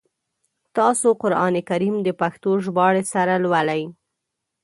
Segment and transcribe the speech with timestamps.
[0.77, 3.81] تاسو قرآن کریم د پښتو ژباړي سره لولی؟